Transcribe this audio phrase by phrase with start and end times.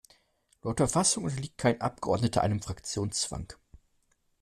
[0.63, 3.53] Laut Verfassung unterliegt kein Abgeordneter einem Fraktionszwang.